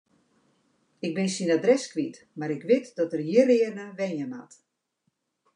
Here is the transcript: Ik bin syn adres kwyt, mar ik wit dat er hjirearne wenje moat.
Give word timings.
Ik 1.05 1.11
bin 1.17 1.29
syn 1.35 1.53
adres 1.55 1.83
kwyt, 1.91 2.15
mar 2.37 2.51
ik 2.57 2.67
wit 2.69 2.85
dat 2.97 3.13
er 3.15 3.21
hjirearne 3.27 3.85
wenje 3.99 4.27
moat. 4.33 4.53